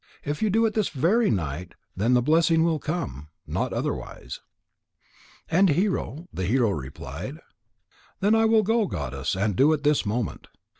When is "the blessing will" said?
2.15-2.79